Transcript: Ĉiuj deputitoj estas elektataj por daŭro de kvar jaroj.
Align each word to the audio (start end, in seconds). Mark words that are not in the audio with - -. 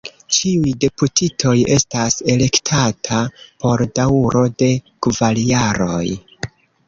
Ĉiuj 0.35 0.71
deputitoj 0.83 1.51
estas 1.75 2.15
elektataj 2.37 3.19
por 3.65 3.83
daŭro 3.99 4.43
de 4.63 4.71
kvar 5.07 5.43
jaroj. 5.53 6.05